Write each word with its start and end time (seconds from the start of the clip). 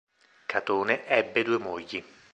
Catone 0.47 1.05
ebbe 1.07 1.43
due 1.43 1.59
mogli. 1.59 2.03